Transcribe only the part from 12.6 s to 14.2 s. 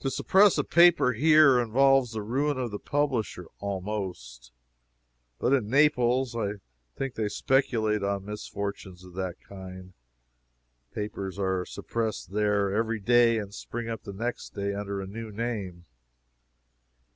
every day, and spring up the